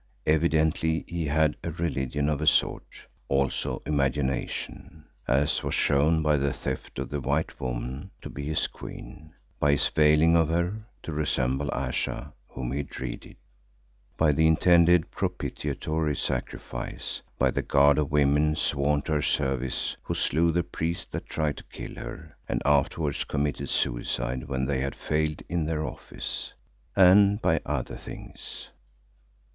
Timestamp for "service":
19.21-19.95